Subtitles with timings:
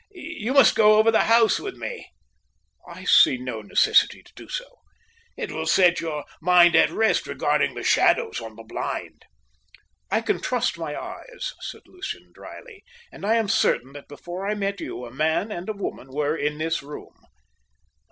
[0.09, 2.07] You must go over the house with me."
[2.87, 4.65] "I see no necessity to do so."
[5.37, 9.25] "It will set your mind at rest regarding the shadows on the blind."
[10.09, 14.55] "I can trust my eyes," said Lucian, drily, "and I am certain that before I
[14.55, 17.13] met you a man and a woman were in this room."